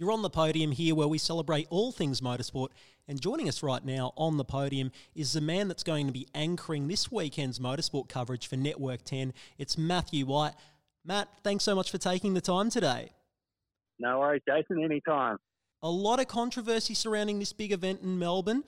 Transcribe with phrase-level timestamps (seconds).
[0.00, 2.68] You're on the podium here where we celebrate all things motorsport.
[3.08, 6.28] And joining us right now on the podium is the man that's going to be
[6.36, 9.32] anchoring this weekend's motorsport coverage for Network 10.
[9.58, 10.54] It's Matthew White.
[11.04, 13.10] Matt, thanks so much for taking the time today.
[13.98, 15.36] No worries, Jason, anytime.
[15.82, 18.62] A lot of controversy surrounding this big event in Melbourne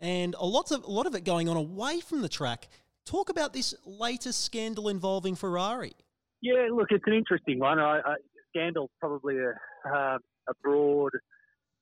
[0.00, 2.68] and a lot of, a lot of it going on away from the track.
[3.04, 5.92] Talk about this latest scandal involving Ferrari.
[6.40, 7.78] Yeah, look, it's an interesting one.
[7.78, 8.14] I, I,
[8.48, 9.52] scandal's probably a,
[9.86, 10.18] uh,
[10.48, 11.12] a broad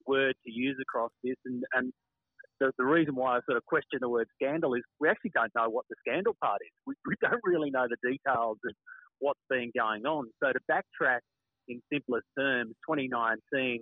[0.06, 1.92] word to use across this, and, and
[2.60, 5.52] the, the, reason why I sort of question the word scandal is we actually don't
[5.56, 6.72] know what the scandal part is.
[6.86, 8.74] We, we don't really know the details of
[9.18, 10.28] what's been going on.
[10.42, 11.20] So to backtrack
[11.68, 13.80] in simplest terms, 2019,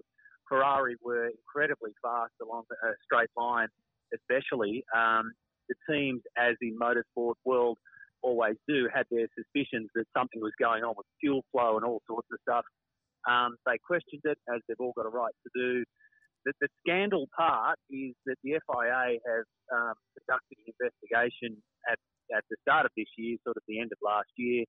[0.49, 3.69] Ferrari were incredibly fast along a straight line,
[4.15, 4.85] especially.
[4.95, 5.33] Um,
[5.69, 7.79] the teams, as in motorsport world,
[8.23, 12.01] always do, had their suspicions that something was going on with fuel flow and all
[12.07, 12.65] sorts of stuff.
[13.29, 15.85] Um, they questioned it, as they've all got a right to do.
[16.45, 21.57] The, the scandal part is that the FIA has um, conducted an investigation
[21.87, 21.99] at,
[22.35, 24.65] at the start of this year, sort of the end of last year,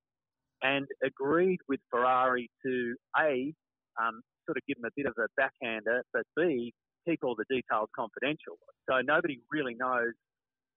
[0.62, 3.54] and agreed with Ferrari to A,
[4.00, 6.74] um, sort of give them a bit of a backhander, but B,
[7.08, 8.58] keep all the details confidential.
[8.90, 10.14] So nobody really knows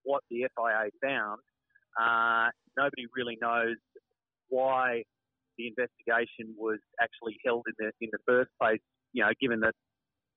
[0.05, 1.41] what the FIA found.
[2.01, 3.77] Uh, nobody really knows
[4.49, 5.03] why
[5.59, 8.81] the investigation was actually held in the in the first place.
[9.13, 9.75] You know, given that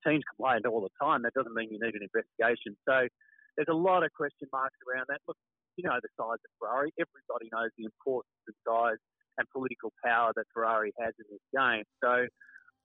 [0.05, 2.75] teams complain all the time, that doesn't mean you need an investigation.
[2.87, 3.07] So
[3.55, 5.19] there's a lot of question marks around that.
[5.27, 5.37] Look,
[5.75, 6.91] you know the size of Ferrari.
[6.99, 8.99] Everybody knows the importance of size
[9.39, 11.87] and political power that Ferrari has in this game.
[12.03, 12.27] So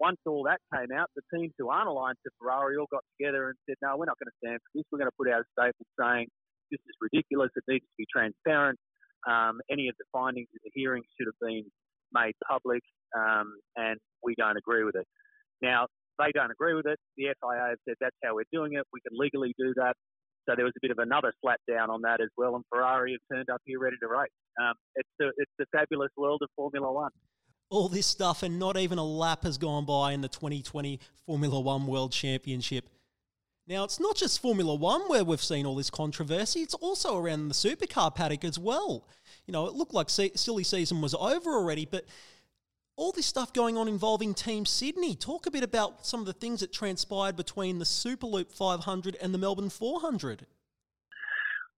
[0.00, 3.50] once all that came out, the teams who aren't aligned to Ferrari all got together
[3.50, 4.86] and said, no, we're not going to stand for this.
[4.90, 6.26] We're going to put out a statement saying
[6.70, 7.50] this is ridiculous.
[7.54, 8.78] It needs to be transparent.
[9.26, 11.64] Um, any of the findings in the hearings should have been
[12.14, 12.82] made public,
[13.16, 15.06] um, and we don't agree with it.
[15.62, 15.86] Now,
[16.18, 16.98] they don't agree with it.
[17.16, 18.84] The FIA have said that's how we're doing it.
[18.92, 19.94] We can legally do that.
[20.48, 23.12] So there was a bit of another slap down on that as well, and Ferrari
[23.12, 24.28] have turned up here ready to race.
[24.60, 27.10] Um, it's the it's the fabulous world of Formula One.
[27.70, 31.58] All this stuff, and not even a lap has gone by in the 2020 Formula
[31.58, 32.88] One World Championship.
[33.66, 37.48] Now, it's not just Formula One where we've seen all this controversy, it's also around
[37.48, 39.06] the supercar paddock as well
[39.46, 42.04] you know, it looked like silly season was over already, but
[42.96, 45.14] all this stuff going on involving Team Sydney.
[45.14, 49.34] Talk a bit about some of the things that transpired between the Superloop 500 and
[49.34, 50.46] the Melbourne 400.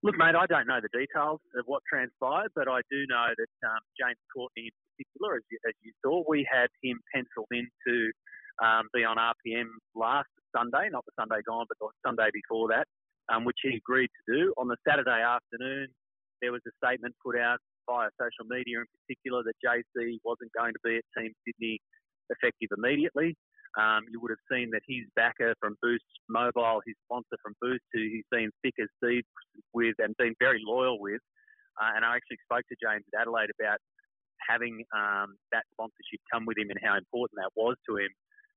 [0.03, 3.69] Look, mate, I don't know the details of what transpired, but I do know that
[3.69, 7.67] um, James Courtney, in particular, as you, as you, saw, we had him penciled in
[7.89, 8.11] to
[8.65, 9.67] um, be on RPM
[9.97, 12.89] last Sunday, not the Sunday gone, but the Sunday before that,
[13.28, 14.55] um, which he agreed to do.
[14.56, 15.89] On the Saturday afternoon,
[16.41, 20.72] there was a statement put out via social media in particular that JC wasn't going
[20.72, 21.78] to be at Team Sydney
[22.31, 23.37] effective immediately.
[23.77, 27.84] Um, you would have seen that his backer from Boost Mobile, his sponsor from Boost,
[27.93, 29.28] who he's been thick as thieves
[29.77, 31.21] with and been very loyal with,
[31.77, 33.77] uh, and I actually spoke to James at Adelaide about
[34.49, 38.09] having um, that sponsorship come with him and how important that was to him.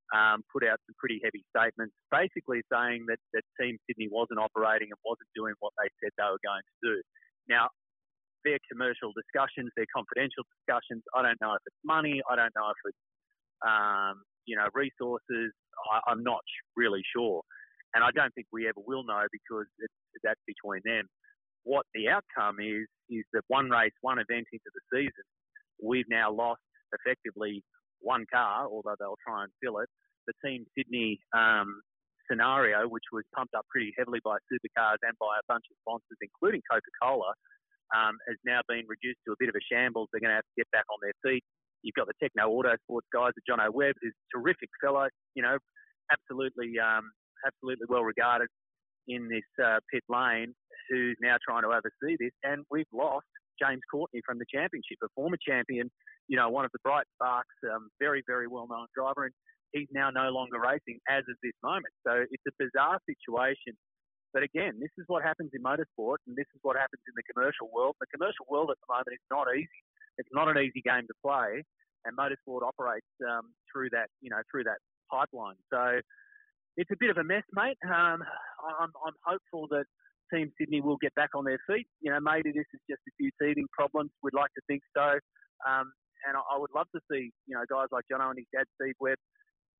[0.09, 4.89] Um, put out some pretty heavy statements, basically saying that, that Team Sydney wasn't operating
[4.89, 6.97] and wasn't doing what they said they were going to do.
[7.45, 7.69] Now,
[8.45, 12.73] their commercial discussions, their confidential discussions, I don't know if it's money, I don't know
[12.73, 13.05] if it's,
[13.61, 15.53] um, you know, resources.
[15.93, 16.41] I, am not
[16.75, 17.41] really sure.
[17.93, 19.65] And I don't think we ever will know because
[20.23, 21.05] that's between them.
[21.63, 25.25] What the outcome is, is that one race, one event into the season,
[25.81, 26.61] we've now lost
[26.93, 27.63] effectively
[28.01, 29.89] one car, although they'll try and fill it.
[30.27, 31.81] The Team Sydney um,
[32.29, 36.19] scenario, which was pumped up pretty heavily by supercars and by a bunch of sponsors,
[36.21, 37.33] including Coca Cola,
[37.95, 40.07] um, has now been reduced to a bit of a shambles.
[40.13, 41.43] They're going to have to get back on their feet.
[41.81, 45.57] You've got the Tekno Autosports guys, the Jono Webb, who's a terrific fellow, you know,
[46.11, 47.09] absolutely, um,
[47.45, 48.49] absolutely well regarded
[49.07, 50.53] in this uh, pit lane,
[50.89, 52.35] who's now trying to oversee this.
[52.43, 53.25] And we've lost
[53.61, 55.91] James Courtney from the championship, a former champion,
[56.27, 59.25] you know, one of the bright sparks, um, very, very well known driver.
[59.25, 59.33] And
[59.71, 61.93] he's now no longer racing as of this moment.
[62.05, 63.77] So it's a bizarre situation.
[64.33, 67.25] But again, this is what happens in motorsport, and this is what happens in the
[67.33, 67.97] commercial world.
[67.99, 69.81] The commercial world at the moment is not easy.
[70.21, 71.65] It's not an easy game to play,
[72.05, 74.77] and motorsport operates um, through that, you know, through that
[75.09, 75.57] pipeline.
[75.73, 75.97] So
[76.77, 77.77] it's a bit of a mess, mate.
[77.83, 78.21] Um,
[78.61, 79.85] I'm, I'm hopeful that
[80.33, 81.87] Team Sydney will get back on their feet.
[82.01, 84.11] You know, maybe this is just a few teething problems.
[84.23, 85.19] We'd like to think so.
[85.67, 85.91] Um,
[86.27, 88.65] and I, I would love to see, you know, guys like Jono and his dad,
[88.79, 89.17] Steve Webb,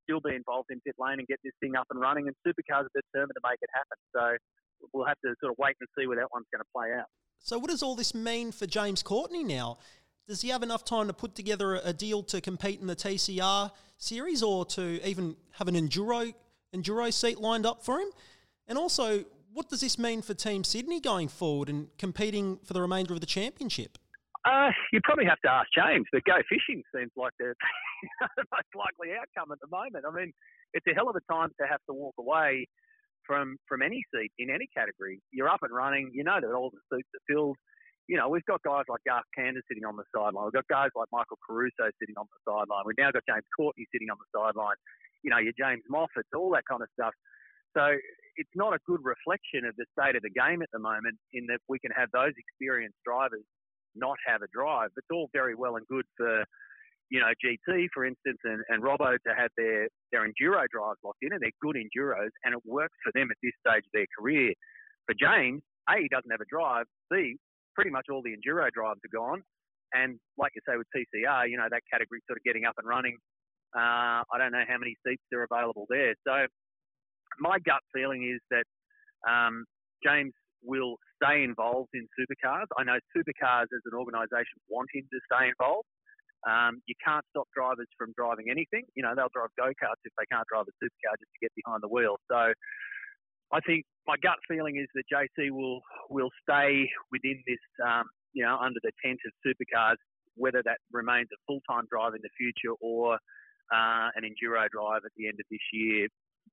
[0.04, 2.28] still be involved in pit lane and get this thing up and running.
[2.28, 3.98] And supercars are determined to make it happen.
[4.16, 4.24] So
[4.94, 7.08] we'll have to sort of wait and see where that one's going to play out.
[7.40, 9.78] So what does all this mean for James Courtney now?
[10.30, 13.72] does he have enough time to put together a, deal to compete in the TCR
[13.98, 16.32] series or to even have an enduro
[16.74, 18.10] enduro seat lined up for him?
[18.68, 22.82] And also, what does this mean for Team Sydney going forward and competing for the
[22.82, 23.98] remainder of the championship?
[24.46, 27.54] Uh, you probably have to ask James, but go fishing seems like the
[28.56, 30.06] most likely outcome at the moment.
[30.08, 30.32] I mean,
[30.74, 32.68] it's a hell of a time to have to walk away
[33.28, 35.22] from from any seat in any category.
[35.32, 36.12] You're up and running.
[36.14, 37.58] You know that all the seats are filled.
[38.08, 40.50] You know, we've got guys like Garth Tander sitting on the sideline.
[40.50, 42.82] We've got guys like Michael Caruso sitting on the sideline.
[42.88, 44.80] We've now got James Courtney sitting on the sideline.
[45.22, 47.14] You know, your James Moffats, all that kind of stuff.
[47.76, 47.96] So
[48.36, 51.46] it's not a good reflection of the state of the game at the moment in
[51.48, 53.44] that we can have those experienced drivers
[53.96, 54.90] not have a drive.
[54.96, 56.44] It's all very well and good for,
[57.10, 61.34] you know, GT, for instance, and, and to have their, their enduro drives locked in,
[61.34, 64.54] and they're good enduros, and it works for them at this stage of their career.
[65.06, 66.86] For James, A, he doesn't have a drive.
[67.12, 67.36] B,
[67.76, 69.42] pretty much all the enduro drives are gone.
[69.94, 72.88] And like you say with TCR, you know, that category sort of getting up and
[72.88, 73.18] running.
[73.76, 76.14] Uh, I don't know how many seats are available there.
[76.26, 76.46] So
[77.40, 78.68] my gut feeling is that
[79.28, 79.66] um,
[80.04, 80.34] James
[80.64, 82.68] will stay involved in supercars.
[82.78, 85.88] I know supercars as an organisation want him to stay involved.
[86.48, 88.88] Um, you can't stop drivers from driving anything.
[88.96, 91.52] You know, they'll drive go karts if they can't drive a supercar just to get
[91.56, 92.16] behind the wheel.
[92.32, 92.56] So
[93.52, 98.44] I think my gut feeling is that JC will will stay within this, um, you
[98.44, 100.00] know, under the tent of supercars,
[100.36, 105.04] whether that remains a full time drive in the future or uh, an enduro drive
[105.04, 106.08] at the end of this year.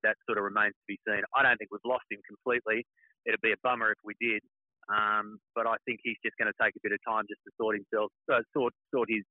[0.06, 1.26] That sort of remains to be seen.
[1.34, 2.86] I don't think we've lost him completely
[3.26, 4.40] it'd be a bummer if we did.
[4.86, 7.50] Um, but I think he's just going to take a bit of time just to
[7.58, 9.26] sort himself, uh, sort sort his,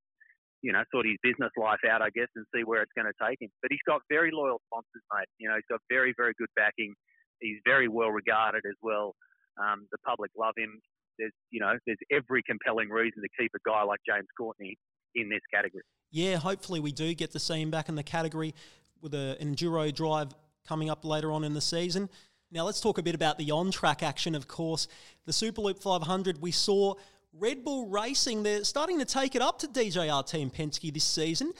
[0.59, 3.15] you know, sort his business life out, I guess, and see where it's going to
[3.15, 3.47] take him.
[3.63, 5.31] But he's got very loyal sponsors, mate.
[5.39, 6.93] You know, he's got very very good backing.
[7.39, 9.15] He's very well regarded as well.
[9.55, 10.75] Um, the public love him.
[11.17, 14.75] There's, you know, there's every compelling reason to keep a guy like James Courtney
[15.15, 15.83] in this category.
[16.11, 18.53] Yeah, hopefully we do get to see him back in the category
[19.01, 20.29] with an enduro drive
[20.67, 22.09] coming up later on in the season.
[22.51, 24.87] Now, let's talk a bit about the on track action, of course.
[25.25, 26.95] The Superloop 500, we saw
[27.33, 31.51] Red Bull Racing, they're starting to take it up to DJR Team Penske this season.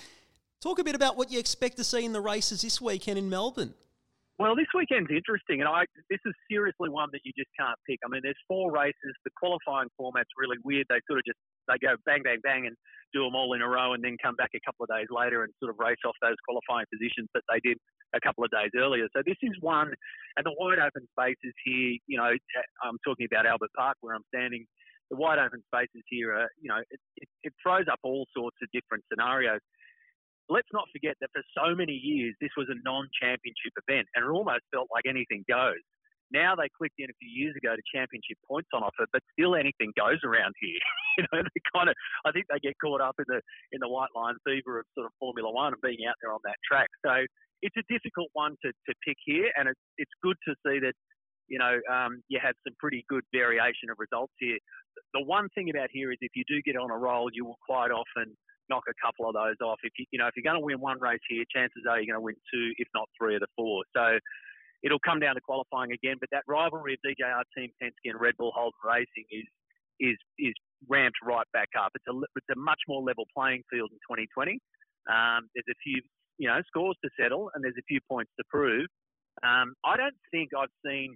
[0.61, 3.29] Talk a bit about what you expect to see in the races this weekend in
[3.29, 3.73] Melbourne.
[4.37, 7.99] Well, this weekend's interesting, and I this is seriously one that you just can't pick.
[8.03, 9.15] I mean, there's four races.
[9.23, 10.87] The qualifying format's really weird.
[10.89, 11.39] They sort of just
[11.71, 12.75] they go bang, bang, bang, and
[13.15, 15.47] do them all in a row, and then come back a couple of days later
[15.47, 17.79] and sort of race off those qualifying positions that they did
[18.15, 19.07] a couple of days earlier.
[19.15, 19.91] So this is one,
[20.37, 22.31] and the wide open spaces here, you know,
[22.83, 24.65] I'm talking about Albert Park where I'm standing.
[25.11, 28.57] The wide open spaces here are, you know, it, it, it throws up all sorts
[28.63, 29.59] of different scenarios.
[30.49, 34.29] Let's not forget that for so many years, this was a non-championship event, and it
[34.29, 35.81] almost felt like anything goes.
[36.31, 39.55] Now they clicked in a few years ago to championship points on offer, but still
[39.55, 40.81] anything goes around here.
[41.17, 41.95] you know, they kind of,
[42.25, 43.41] I think they get caught up in the
[43.71, 46.41] in the white line fever of sort of Formula One and being out there on
[46.45, 46.89] that track.
[47.05, 47.25] So
[47.61, 50.93] it's a difficult one to, to pick here, and it's, it's good to see that
[51.47, 54.57] you know um, you have some pretty good variation of results here.
[55.13, 57.59] The one thing about here is if you do get on a roll, you will
[57.65, 58.35] quite often
[58.69, 59.77] knock a couple of those off.
[59.83, 62.13] If you you know if you're going to win one race here, chances are you're
[62.13, 63.83] going to win two, if not three of the four.
[63.95, 64.17] So
[64.83, 66.17] it'll come down to qualifying again.
[66.19, 69.45] But that rivalry of DJR Team Penske and Red Bull Holden Racing is
[69.99, 70.53] is is
[70.89, 71.91] ramped right back up.
[71.95, 74.59] It's a it's a much more level playing field in 2020.
[75.07, 76.01] Um, there's a few
[76.37, 78.87] you know, scores to settle and there's a few points to prove.
[79.43, 81.15] Um, I don't think I've seen,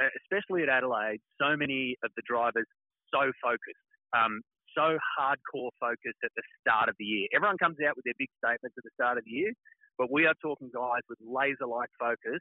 [0.00, 2.68] uh, especially at Adelaide, so many of the drivers
[3.12, 4.40] so focused, um,
[4.76, 7.28] so hardcore focused at the start of the year.
[7.36, 9.52] Everyone comes out with their big statements at the start of the year,
[9.98, 12.40] but we are talking guys with laser-like focus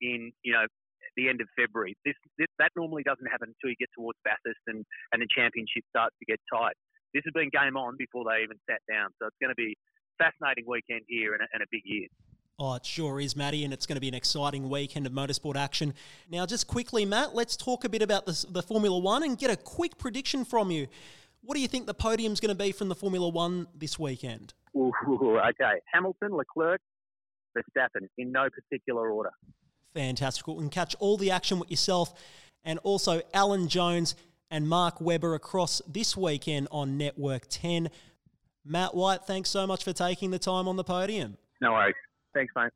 [0.00, 0.66] in, you know,
[1.16, 1.96] the end of February.
[2.04, 5.84] This, this, that normally doesn't happen until you get towards Bathurst and, and the championship
[5.90, 6.74] starts to get tight.
[7.12, 9.76] This has been game on before they even sat down, so it's going to be
[10.18, 12.08] fascinating weekend here and a, and a big year.
[12.58, 15.56] Oh, it sure is, Matty, and it's going to be an exciting weekend of motorsport
[15.56, 15.94] action.
[16.30, 19.50] Now, just quickly, Matt, let's talk a bit about the, the Formula One and get
[19.50, 20.86] a quick prediction from you.
[21.42, 24.54] What do you think the podium's going to be from the Formula One this weekend?
[24.76, 26.80] Ooh, okay, Hamilton, Leclerc,
[27.56, 29.30] Verstappen, in no particular order.
[29.94, 30.46] Fantastic.
[30.46, 32.14] We can catch all the action with yourself
[32.64, 34.14] and also Alan Jones
[34.50, 37.90] and Mark Webber across this weekend on Network 10.
[38.64, 41.36] Matt White, thanks so much for taking the time on the podium.
[41.60, 41.94] No worries.
[42.34, 42.70] Thanks, mate.